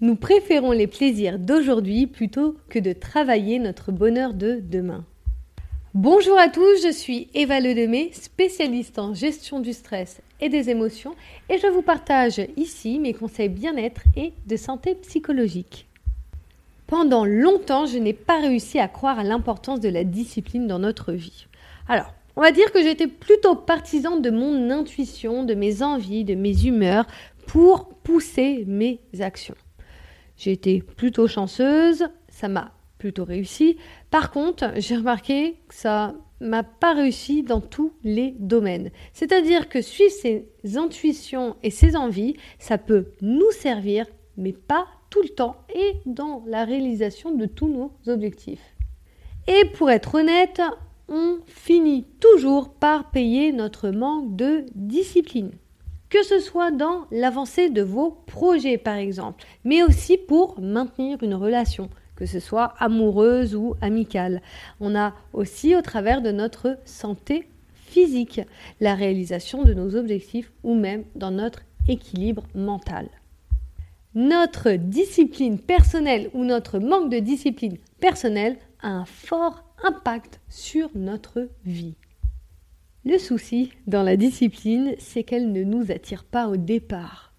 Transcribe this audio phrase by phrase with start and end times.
[0.00, 5.04] Nous préférons les plaisirs d'aujourd'hui plutôt que de travailler notre bonheur de demain.
[5.94, 11.14] Bonjour à tous, je suis Eva Ledemé, spécialiste en gestion du stress et des émotions,
[11.48, 15.86] et je vous partage ici mes conseils bien-être et de santé psychologique.
[16.88, 21.12] Pendant longtemps, je n'ai pas réussi à croire à l'importance de la discipline dans notre
[21.12, 21.46] vie.
[21.86, 26.34] Alors, on va dire que j'étais plutôt partisan de mon intuition, de mes envies, de
[26.34, 27.06] mes humeurs
[27.46, 29.54] pour pousser mes actions.
[30.36, 33.76] J'ai été plutôt chanceuse, ça m'a plutôt réussi.
[34.10, 38.90] Par contre, j'ai remarqué que ça m'a pas réussi dans tous les domaines.
[39.12, 44.06] C'est-à-dire que suivre ses intuitions et ses envies, ça peut nous servir,
[44.36, 48.74] mais pas tout le temps et dans la réalisation de tous nos objectifs.
[49.46, 50.62] Et pour être honnête,
[51.08, 55.52] on finit toujours par payer notre manque de discipline.
[56.14, 61.34] Que ce soit dans l'avancée de vos projets par exemple, mais aussi pour maintenir une
[61.34, 64.40] relation, que ce soit amoureuse ou amicale.
[64.78, 68.40] On a aussi au travers de notre santé physique,
[68.78, 73.08] la réalisation de nos objectifs ou même dans notre équilibre mental
[74.14, 81.48] notre discipline personnelle ou notre manque de discipline personnelle a un fort impact sur notre
[81.64, 81.96] vie.
[83.06, 87.34] Le souci dans la discipline, c'est qu'elle ne nous attire pas au départ.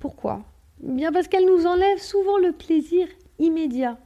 [0.00, 0.44] Pourquoi?
[0.80, 3.06] Bien parce qu'elle nous enlève souvent le plaisir
[3.38, 3.96] immédiat.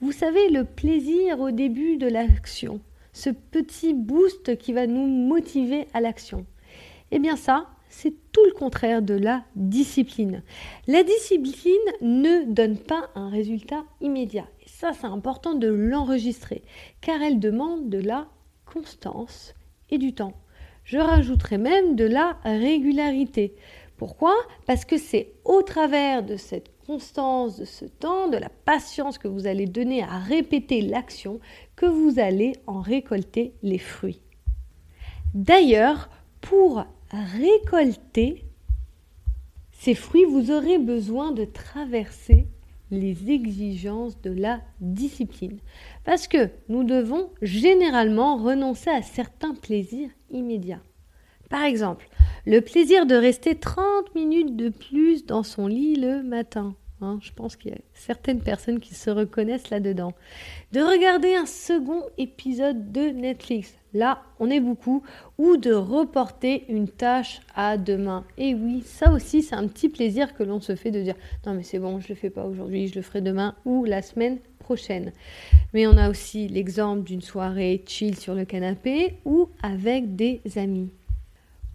[0.00, 2.80] Vous savez, le plaisir au début de l'action,
[3.12, 6.46] ce petit boost qui va nous motiver à l'action.
[7.10, 10.42] Eh bien ça, c'est tout le contraire de la discipline.
[10.86, 14.48] La discipline ne donne pas un résultat immédiat.
[14.64, 16.62] Et ça, c'est important de l'enregistrer,
[17.02, 18.26] car elle demande de la
[18.64, 19.54] constance
[19.90, 20.32] et du temps.
[20.86, 23.56] Je rajouterai même de la régularité.
[23.96, 24.34] Pourquoi?
[24.66, 29.26] Parce que c'est au travers de cette constance, de ce temps, de la patience que
[29.26, 31.40] vous allez donner à répéter l'action
[31.74, 34.20] que vous allez en récolter les fruits.
[35.34, 36.08] D'ailleurs,
[36.40, 38.44] pour récolter
[39.72, 42.46] ces fruits, vous aurez besoin de traverser
[42.90, 45.58] les exigences de la discipline.
[46.04, 50.82] Parce que nous devons généralement renoncer à certains plaisirs immédiats.
[51.50, 52.08] Par exemple,
[52.44, 56.74] le plaisir de rester 30 minutes de plus dans son lit le matin.
[57.00, 60.14] Hein, je pense qu'il y a certaines personnes qui se reconnaissent là-dedans.
[60.72, 63.74] De regarder un second épisode de Netflix.
[63.96, 65.02] Là, on est beaucoup.
[65.38, 68.24] Ou de reporter une tâche à demain.
[68.36, 71.14] Et oui, ça aussi, c'est un petit plaisir que l'on se fait de dire
[71.46, 73.84] non, mais c'est bon, je ne le fais pas aujourd'hui, je le ferai demain ou
[73.84, 75.12] la semaine prochaine.
[75.72, 80.90] Mais on a aussi l'exemple d'une soirée chill sur le canapé ou avec des amis.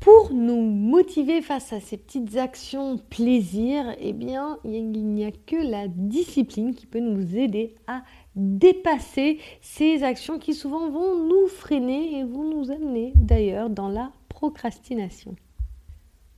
[0.02, 5.56] Pour nous motiver face à ces petites actions plaisir, eh bien, il n'y a que
[5.56, 8.02] la discipline qui peut nous aider à
[8.36, 14.12] dépasser ces actions qui souvent vont nous freiner et vont nous amener d'ailleurs dans la
[14.28, 15.36] procrastination.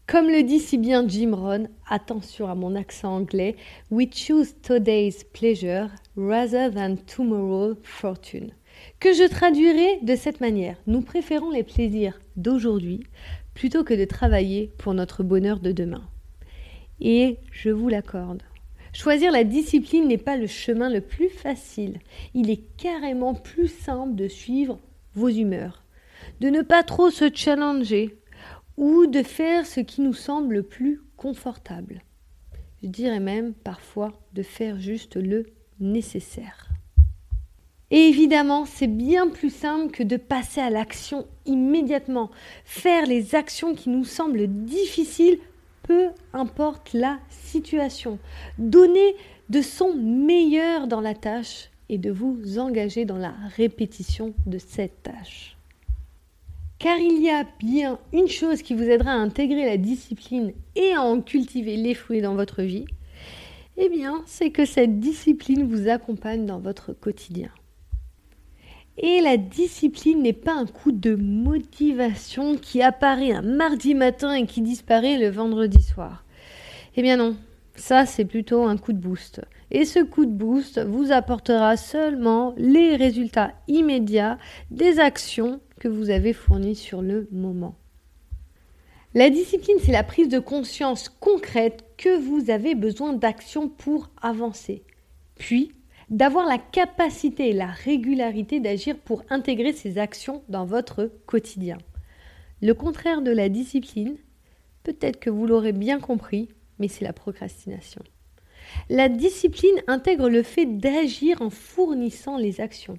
[0.08, 3.56] Comme le dit si bien Jim Rohn, attention à mon accent anglais,
[3.90, 5.88] we choose today's pleasure
[6.18, 8.52] rather than tomorrow's fortune.
[9.00, 10.76] Que je traduirai de cette manière?
[10.86, 13.02] Nous préférons les plaisirs d'aujourd'hui
[13.54, 16.04] plutôt que de travailler pour notre bonheur de demain.
[17.00, 18.44] Et je vous l'accorde.
[18.94, 22.00] Choisir la discipline n'est pas le chemin le plus facile.
[22.34, 24.80] Il est carrément plus simple de suivre
[25.16, 25.84] vos humeurs,
[26.42, 28.18] de ne pas trop se challenger
[28.78, 32.02] ou de faire ce qui nous semble le plus confortable.
[32.84, 35.48] Je dirais même parfois de faire juste le
[35.80, 36.73] nécessaire.
[37.96, 42.32] Et évidemment, c'est bien plus simple que de passer à l'action immédiatement.
[42.66, 45.38] Faire les actions qui nous semblent difficiles,
[45.84, 48.18] peu importe la situation.
[48.58, 49.16] Donner
[49.52, 55.04] de son meilleur dans la tâche et de vous engager dans la répétition de cette
[55.04, 55.56] tâche.
[56.80, 60.94] Car il y a bien une chose qui vous aidera à intégrer la discipline et
[60.94, 62.86] à en cultiver les fruits dans votre vie,
[63.78, 67.52] eh bien, c'est que cette discipline vous accompagne dans votre quotidien.
[68.98, 74.46] Et la discipline n'est pas un coup de motivation qui apparaît un mardi matin et
[74.46, 76.24] qui disparaît le vendredi soir.
[76.96, 77.36] Eh bien non,
[77.76, 79.42] ça c'est plutôt un coup de boost.
[79.72, 84.38] Et ce coup de boost vous apportera seulement les résultats immédiats
[84.70, 87.76] des actions que vous avez fournies sur le moment.
[89.16, 94.84] La discipline, c'est la prise de conscience concrète que vous avez besoin d'action pour avancer.
[95.36, 95.72] Puis,
[96.14, 101.80] d'avoir la capacité et la régularité d'agir pour intégrer ces actions dans votre quotidien.
[102.62, 104.18] Le contraire de la discipline,
[104.84, 108.04] peut-être que vous l'aurez bien compris, mais c'est la procrastination.
[108.92, 112.98] La discipline intègre le fait d'agir en fournissant les actions.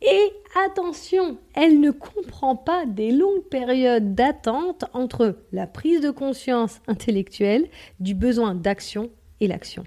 [0.00, 0.30] Et
[0.66, 7.68] attention, elle ne comprend pas des longues périodes d'attente entre la prise de conscience intellectuelle
[7.98, 9.10] du besoin d'action
[9.40, 9.82] et l'action.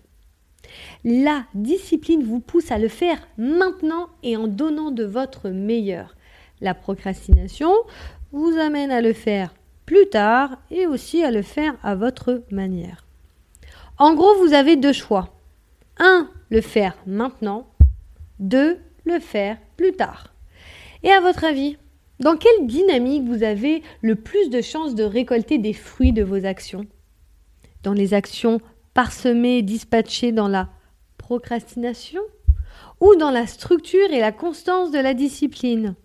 [1.03, 6.15] La discipline vous pousse à le faire maintenant et en donnant de votre meilleur.
[6.61, 7.73] La procrastination
[8.31, 9.53] vous amène à le faire
[9.85, 13.05] plus tard et aussi à le faire à votre manière.
[13.97, 15.33] En gros, vous avez deux choix.
[15.97, 17.67] Un, le faire maintenant.
[18.39, 20.33] Deux, le faire plus tard.
[21.03, 21.77] Et à votre avis,
[22.19, 26.45] dans quelle dynamique vous avez le plus de chances de récolter des fruits de vos
[26.45, 26.85] actions?
[27.83, 28.61] Dans les actions
[28.93, 30.69] parsemées et dispatchées dans la
[31.17, 32.21] procrastination
[32.99, 35.95] Ou dans la structure et la constance de la discipline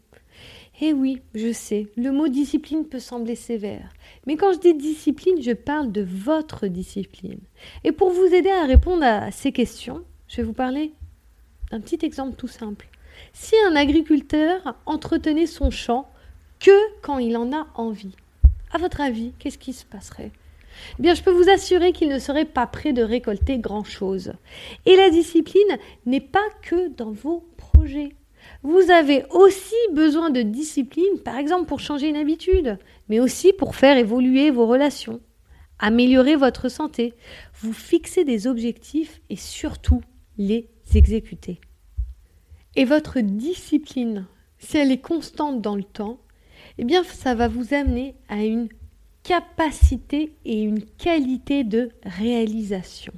[0.80, 3.88] eh oui, je sais, le mot discipline peut sembler sévère.
[4.26, 7.40] Mais quand je dis discipline, je parle de votre discipline.
[7.82, 10.92] Et pour vous aider à répondre à ces questions, je vais vous parler
[11.72, 12.86] d'un petit exemple tout simple.
[13.32, 16.08] Si un agriculteur entretenait son champ
[16.60, 16.70] que
[17.02, 18.14] quand il en a envie,
[18.70, 20.30] à votre avis, qu'est-ce qui se passerait?
[21.02, 24.32] Eh je peux vous assurer qu'il ne serait pas prêt de récolter grand-chose.
[24.86, 28.14] Et la discipline n'est pas que dans vos projets.
[28.62, 32.78] Vous avez aussi besoin de discipline, par exemple pour changer une habitude,
[33.08, 35.20] mais aussi pour faire évoluer vos relations,
[35.78, 37.14] améliorer votre santé,
[37.60, 40.00] vous fixer des objectifs et surtout
[40.38, 41.60] les exécuter.
[42.76, 44.26] Et votre discipline,
[44.58, 46.18] si elle est constante dans le temps,
[46.78, 48.68] eh bien ça va vous amener à une
[49.28, 53.12] capacité et une qualité de réalisation.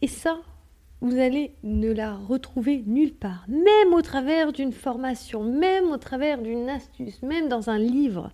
[0.00, 0.38] Et ça,
[1.00, 6.40] vous allez ne la retrouver nulle part, même au travers d'une formation, même au travers
[6.40, 8.30] d'une astuce, même dans un livre.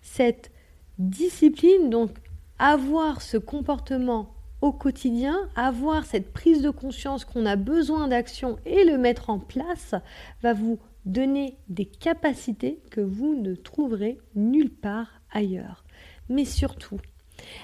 [0.00, 0.52] Cette
[1.00, 2.10] discipline, donc
[2.60, 8.84] avoir ce comportement au quotidien, avoir cette prise de conscience qu'on a besoin d'action et
[8.84, 9.96] le mettre en place,
[10.40, 15.85] va vous donner des capacités que vous ne trouverez nulle part ailleurs.
[16.28, 16.98] Mais surtout,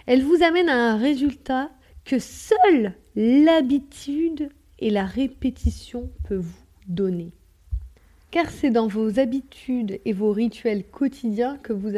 [0.07, 1.71] elle vous amène à un résultat
[2.05, 7.33] que seule l'habitude et la répétition peuvent vous donner.
[8.31, 11.93] Car c'est dans vos habitudes et vos rituels quotidiens que vous,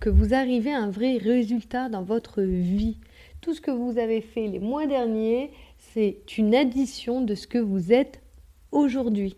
[0.00, 2.98] que vous arrivez à un vrai résultat dans votre vie.
[3.40, 7.58] Tout ce que vous avez fait les mois derniers, c'est une addition de ce que
[7.58, 8.20] vous êtes
[8.72, 9.36] aujourd'hui.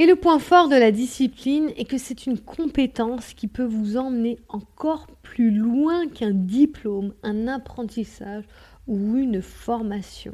[0.00, 3.96] Et le point fort de la discipline est que c'est une compétence qui peut vous
[3.96, 8.44] emmener encore plus loin qu'un diplôme, un apprentissage
[8.86, 10.30] ou une formation.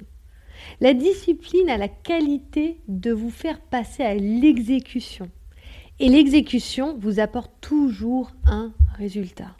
[0.82, 5.30] La discipline a la qualité de vous faire passer à l'exécution.
[5.98, 9.56] Et l'exécution vous apporte toujours un résultat.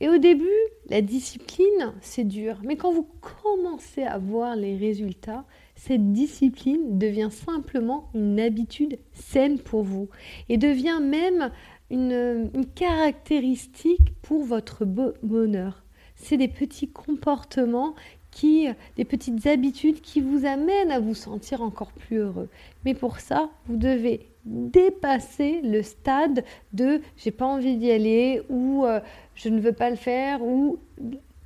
[0.00, 0.48] Et au début,
[0.88, 2.58] la discipline, c'est dur.
[2.64, 5.44] Mais quand vous commencez à voir les résultats,
[5.74, 10.08] cette discipline devient simplement une habitude saine pour vous
[10.48, 11.50] et devient même
[11.90, 15.84] une, caractéristique pour votre bonheur.
[16.16, 17.94] C'est des petits comportements
[18.30, 22.48] qui, des petites habitudes qui vous amènent à vous sentir encore plus heureux.
[22.84, 28.84] Mais pour ça, vous devez dépasser le stade de j'ai pas envie d'y aller ou
[28.84, 29.00] euh,
[29.34, 30.78] je ne veux pas le faire ou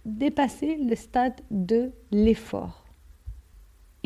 [0.04, 2.77] dépasser le stade de l'effort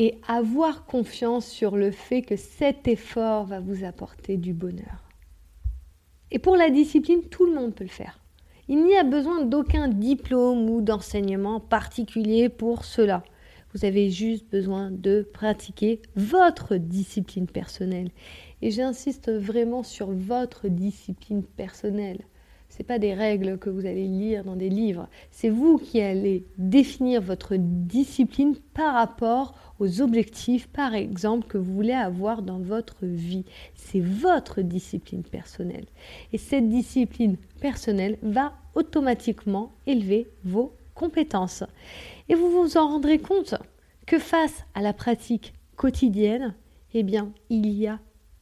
[0.03, 5.07] et avoir confiance sur le fait que cet effort va vous apporter du bonheur.
[6.29, 8.19] Et pour la discipline, tout le monde peut le faire.
[8.67, 13.23] Il n'y a besoin d'aucun diplôme ou d'enseignement particulier pour cela.
[13.73, 18.09] Vous avez juste besoin de pratiquer votre discipline personnelle.
[18.61, 22.25] Et j'insiste vraiment sur votre discipline personnelle.
[22.75, 25.07] Ce pas des règles que vous allez lire dans des livres.
[25.29, 31.71] C'est vous qui allez définir votre discipline par rapport aux objectifs, par exemple, que vous
[31.71, 33.45] voulez avoir dans votre vie.
[33.75, 35.85] C'est votre discipline personnelle.
[36.31, 41.63] Et cette discipline personnelle va automatiquement élever vos compétences.
[42.27, 43.53] Et vous vous en rendrez compte
[44.07, 46.55] que face à la pratique quotidienne,
[46.95, 47.99] eh bien, il y a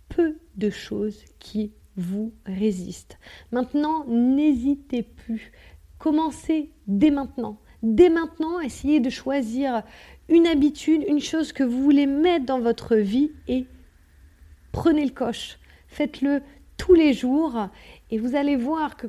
[0.07, 3.17] peu de choses qui vous résiste.
[3.51, 5.51] Maintenant, n'hésitez plus.
[5.97, 7.57] Commencez dès maintenant.
[7.83, 9.83] Dès maintenant, essayez de choisir
[10.29, 13.65] une habitude, une chose que vous voulez mettre dans votre vie et
[14.71, 15.57] prenez le coche.
[15.87, 16.41] Faites-le
[16.77, 17.67] tous les jours
[18.09, 19.07] et vous allez voir que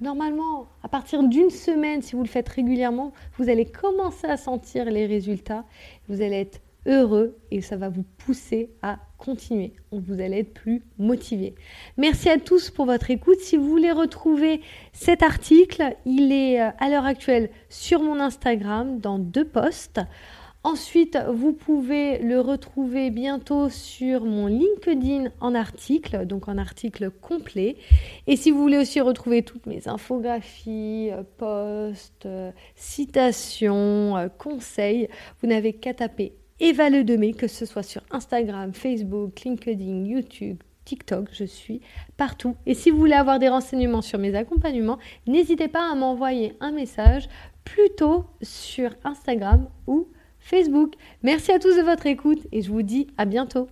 [0.00, 4.84] normalement, à partir d'une semaine, si vous le faites régulièrement, vous allez commencer à sentir
[4.84, 5.64] les résultats.
[6.08, 9.74] Vous allez être heureux et ça va vous pousser à continuer.
[9.92, 11.54] Vous allez être plus motivé.
[11.96, 13.40] Merci à tous pour votre écoute.
[13.40, 14.60] Si vous voulez retrouver
[14.92, 20.00] cet article, il est euh, à l'heure actuelle sur mon Instagram dans deux posts.
[20.62, 27.76] Ensuite, vous pouvez le retrouver bientôt sur mon LinkedIn en article, donc en article complet.
[28.26, 35.08] Et si vous voulez aussi retrouver toutes mes infographies, euh, posts, euh, citations, conseils,
[35.40, 40.58] vous n'avez qu'à taper Eva Le Demé, que ce soit sur Instagram, Facebook, LinkedIn, YouTube,
[40.84, 41.80] TikTok, je suis
[42.18, 42.54] partout.
[42.66, 46.72] Et si vous voulez avoir des renseignements sur mes accompagnements, n'hésitez pas à m'envoyer un
[46.72, 47.28] message
[47.64, 50.94] plutôt sur Instagram ou Facebook.
[51.22, 53.68] Merci à tous de votre écoute et je vous dis à bientôt.